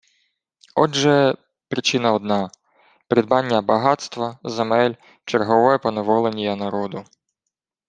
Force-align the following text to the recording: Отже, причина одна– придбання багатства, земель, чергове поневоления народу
Отже, 0.75 1.35
причина 1.67 2.13
одна– 2.13 2.49
придбання 3.07 3.61
багатства, 3.61 4.39
земель, 4.43 4.93
чергове 5.25 5.77
поневоления 5.77 6.55
народу 6.55 7.05